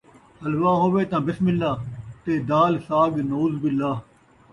حلوہ 0.41 0.73
ہووے 0.81 1.03
تاں 1.09 1.21
بسم 1.27 1.45
اللہ، 1.51 1.73
تے 2.23 2.33
دال 2.49 2.73
ساڳ 2.87 3.11
نعوذ 3.29 3.53
باللہ 3.63 3.93